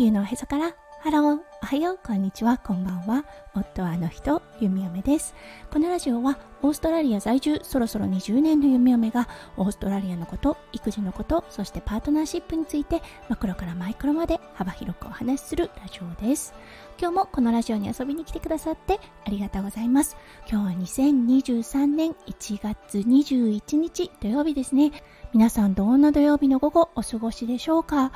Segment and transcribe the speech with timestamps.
[0.00, 3.24] 球のへそからハロー、おはよう、こんにちは、こんばんは。
[3.54, 5.34] 夫はあの人、ゆみよめです。
[5.70, 9.28] このラジオは、オーストラリア在住、そろそろ20年のゆみよめが、
[9.58, 16.54] オーストラリアのこと、育児のこと、そしてパートナーシップについて、マクロからマイクロまで幅広くお話しするラジオです。
[16.98, 20.16] 今日もこのラジオに遊びに来てくださってありがとうございます。
[20.50, 24.92] 今日は2023年1月21日土曜日ですね。
[25.32, 28.12] 皆さんどんな土曜日の午後お過ごしでしょうか？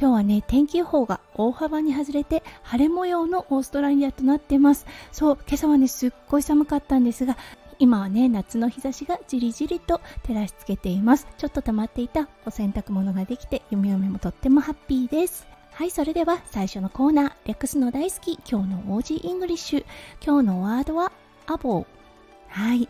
[0.00, 4.86] 今日はね、天気予報が大幅に外れて晴れ模様のオーストラリアとなってます。
[5.12, 7.36] そう、今朝はね、すっごい寒かったんですが、
[7.78, 11.26] 今はね、夏の日差しがじりじりと照らしつけています。
[11.36, 15.46] ちょっと溜まっていたお洗濯物ができて、ゆみよめもとってもハッピーです。
[15.72, 19.84] はい、それでは最初のコーナー、略すの大好き、今日の Aussie English。
[20.24, 21.12] 今日のワードは、
[21.46, 21.86] arvo。
[22.48, 22.88] はい。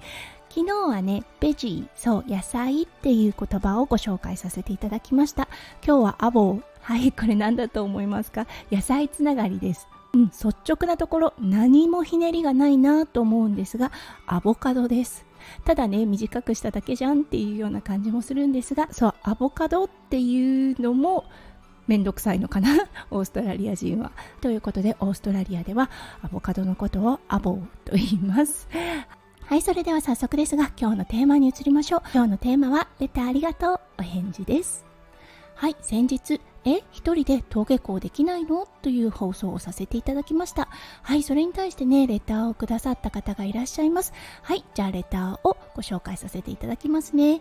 [0.48, 5.48] 昨日はね、ベジー、そう、野菜っていう言葉をご紹介させていただきました。
[5.84, 8.48] 今日はアボー、はい、これ何だと思いますか？
[8.72, 9.86] 野菜つながりです。
[10.12, 13.92] うん、率直なところ何もひねりがないなと思うんですが、
[14.26, 15.24] アボカドです。
[15.64, 21.26] ただね、短くしただけじゃんっていうような感じもするんですが、そう、アボカドっていうのも
[21.86, 22.70] めんどくさいのかな？
[23.12, 24.10] オーストラリア人は。
[24.40, 25.90] ということで、オーストラリアでは
[26.22, 28.68] アボカドのことをアボと言います。
[29.44, 32.02] はい、それでは早速ですが、今日のテーマに移りましょう。
[32.12, 34.84] 今日のテーマは、レターありがとう、お返事です。
[35.54, 38.68] はい、先日、え、一人で登下校できないの？
[38.82, 40.68] という放送をさせていただきました。
[41.02, 44.12] はい、それに対してね、レターをくださった方がいらっしゃいます。
[44.42, 47.40] はい、じゃあレターをご紹介させていただきますね。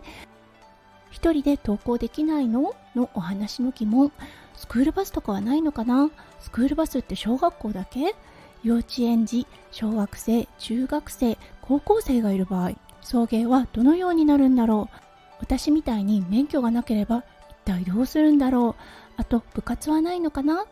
[1.10, 2.74] 一人で登校できないの？
[2.94, 4.12] のお話の疑問。
[4.56, 6.10] スクールバスとかはないのかな？
[6.38, 8.14] スクールバスって小学校だけ？
[8.62, 14.96] 幼稚園児、小学生、中学生、高校生がいる場合、送迎はどのようになるんだろう？
[15.40, 18.82] 私みたいに免許がなければ一体どうするんだろう？
[19.20, 20.64] あと部活はないのかな？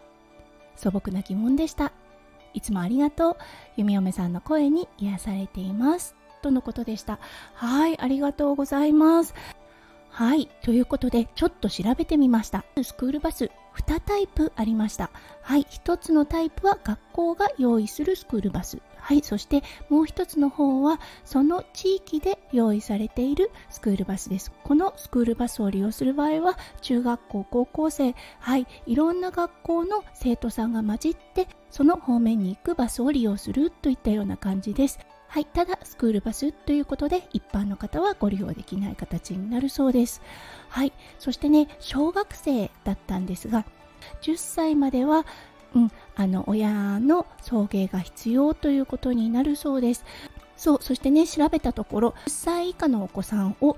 [0.74, 1.92] 素朴な疑問でした。
[2.54, 3.36] いつもありがとう。
[3.76, 6.16] 弓嫁さんの声に癒されています。
[6.40, 7.18] とのことでした。
[7.52, 9.34] はい、ありがとうございます。
[10.08, 12.64] はい、ということで、ちょっと調べてみました。
[12.82, 15.10] スクールバス、2タイプありました。
[15.42, 18.78] はい、1つのタイプは学校が用意するスクールバス。
[19.08, 24.52] はい、そしてもう1つの方は、その地域で用意されているスクールバスです。
[24.64, 34.98] このスクールバスを利用する場合は、中学校、高校生、はい、いろんな学校の生徒さんが混じって、その方面に行くバスを利用するといったような感じです。
[35.26, 40.20] はい、ただスクールバスということで一般の方はご利用できない形になるそうです。
[40.68, 43.64] はい、そしてね、小学生だったんですが、
[44.20, 45.24] 10歳までは、
[45.74, 50.04] うん、あの親の送迎が必要ということになるそうです。
[50.56, 53.76] そう、そしてね、調べたところ、10歳以下のお子さんを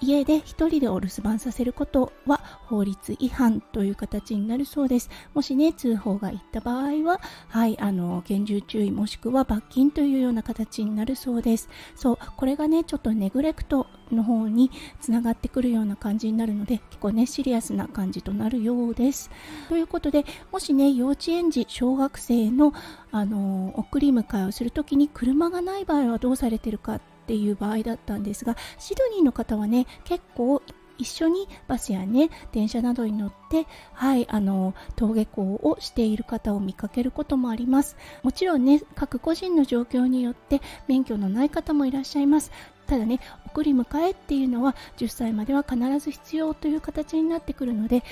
[0.00, 5.08] 家で一人でお留守番させることは法律違反という形になるそうです。
[5.34, 11.68] もしね、通報がいった場合は、はい、あの、厳重注意もしくは罰金というような形になるそうです。
[11.94, 19.30] そう、これがね、ちょっとネグレクトの方につながってくるような感じになるので、結構ね、シリアスな感じとなるようです。
[19.68, 22.72] ということで、もしね、幼稚園児、小学生の、
[23.10, 30.62] あの、送り迎えをするときに車がない場合はどうされてるかっていう場合だったんですがシドニーの方はね結構
[30.98, 42.50] 一緒にバスやね電車などに乗ってはいあの登下校をしている方を見かけることもありますもちろんね各個人の状況によって免許のない方もいらっしゃいます
[42.86, 48.02] ただね送り迎えっていうのは10歳までは必ず必要という形になってくるので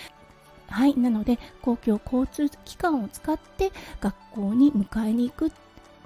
[0.67, 3.71] はい、なので公共交通機関を使って
[4.01, 5.53] 学校に迎えに行く、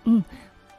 [0.05, 0.25] うん、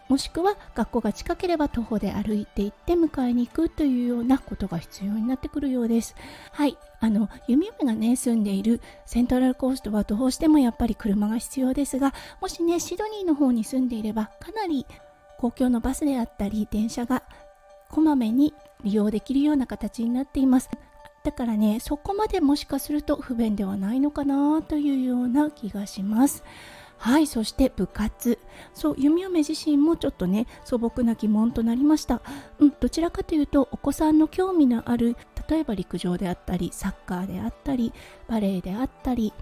[0.10, 6.16] もしくは学校が近ければ徒歩で歩いて行って迎えに行くというようなことが必要になってくるようです。
[6.52, 6.78] はい。
[7.00, 14.88] あの、弓嫁がね、住んでいるセントラルコーストはどうしてもやっぱり車が必要ですが、もしね、シドニーの方に住んでいれば、かなり
[15.38, 17.22] 公共のバスであったり、電車が
[17.90, 20.70] こまめに利用できるような形になっています。
[21.24, 26.44] だからね、そこまでもしかすると不便ではないのかなというような気がします。
[27.00, 28.38] はいそして部活
[28.74, 32.22] そう弓嫁自身もちょっとね素朴な疑問となりました、
[32.60, 35.16] うん、どちらかというとお子さんの興味のある
[35.50, 37.94] 例えば陸上であったりサッカーであったり
[38.28, 39.34] バレエであったり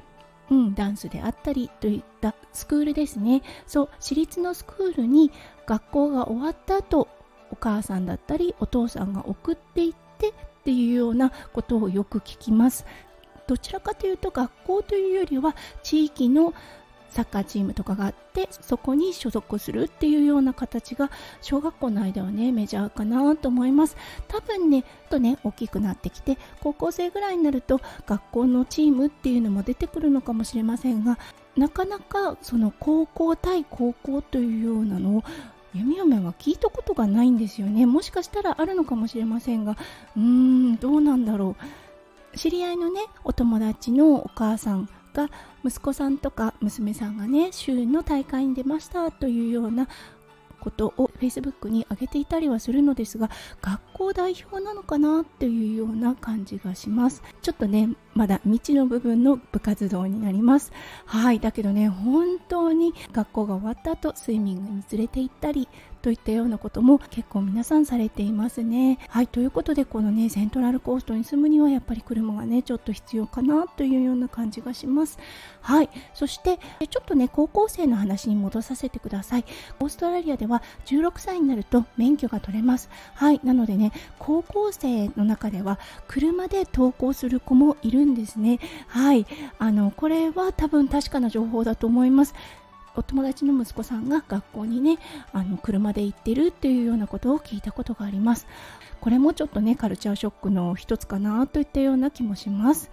[0.50, 5.32] うん、ダンスであったりといったスクールですねそう私立のスクールに
[5.66, 7.10] 学校が終わった後
[7.60, 10.34] 母さんだったりお父さんが送っていってっ
[10.64, 12.86] ていうようなことをよく聞きます。
[13.48, 16.54] どちらかというと学校というよりは地域の
[17.10, 21.10] サッカーチームとかがあってそこに所属するっていうような形が
[21.42, 23.96] 小学校の間はねメジャーかなと思います。
[24.28, 31.18] 多分ねとね大きくなってきて高校生ぐらいになると学校のチームっていうのも出てくるのかもしれませんが
[31.56, 35.24] なかなかその高校対高校というようなのを
[35.74, 37.86] 弓嫁は聞いたことがないんですよね。
[37.86, 39.78] もしかしたらあるのかもしれませんが。
[40.16, 41.56] うーんどうなんだろ
[42.34, 42.38] う。
[42.38, 45.30] 知り合いのねお友達のお母さんが
[45.66, 49.88] 息子さんとか娘さんがね週の大会に出ましたというような
[50.60, 53.30] ことを Facebook に上げていたりはするのですが
[53.62, 57.24] 学校代表なのかなっていうような感じがします。
[57.42, 60.72] ちょっとねまだ未知の部分の部活動になります
[61.06, 65.68] はいだけどね本当に学校が終わった後スイミングに連れて行ったり
[66.08, 68.98] といったようなことも結構皆さんされていますね。
[69.10, 75.20] はいということでこのねセントラルコーストに住むにはやっぱり車がねちょっと必要かなというような感じがします。
[75.60, 76.60] はいそして
[76.90, 79.46] ちょっとね高校生の話に戻させてください。
[79.82, 82.90] オーストラリアでは16歳になると免許が取れます。
[83.14, 85.78] はいなのでね高校生の中では
[86.08, 88.60] 車で登校する子もいるんですね。
[88.88, 89.26] はい。
[89.60, 92.34] あのこれは多分確かな情報だと思います。
[92.96, 94.98] お友達の息子さんが学校にね
[95.32, 98.48] あの車で行ってるっていうようなことを聞いたことがあります。
[99.00, 102.90] これもちょっとねカルチャーショックの一つかなといったような気もします。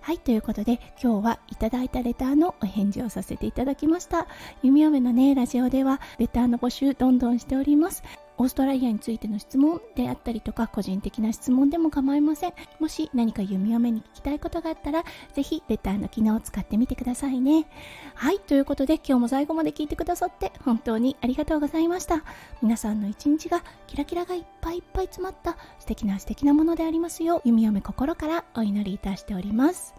[0.00, 4.26] はいということで今日はいただいたレターのお返事をさせていただきました。
[4.62, 8.02] 弓嫁のねラジオではレターの募集どんどんしております。
[8.38, 12.52] オーストラリアについての質問であったりとか個人的な質問でも構いません。
[12.78, 15.04] もし何か弓嫁に聞きたいことがあったら
[15.34, 17.66] ぜひレターの機能を使ってみてくださいね。
[18.14, 22.22] はいということで今日も最後まで聞いてくださって本当にありがとうございました。
[22.62, 29.94] 皆さんの一日がキラキラがいっぱいいっぱい詰まった素敵な素敵なものでありますよう弓嫁心からお祈りいたしております。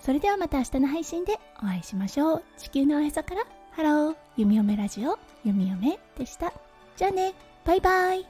[0.00, 2.42] それではまた明日の配信でお会いしましょう。
[2.56, 6.52] 地球のおへそからハロー弓嫁ラジオ弓嫁でした。
[6.96, 7.49] じゃあね。
[7.64, 8.26] バイバイ。